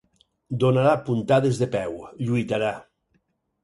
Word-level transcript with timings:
Donarà 0.63 0.95
puntades 1.11 1.61
de 1.63 1.71
peu, 1.79 1.97
lluitarà. 2.27 2.77